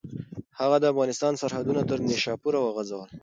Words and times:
هغه 0.59 0.77
د 0.81 0.85
افغانستان 0.93 1.33
سرحدونه 1.41 1.81
تر 1.89 1.97
نیشاپوره 2.09 2.57
وغځول. 2.61 3.09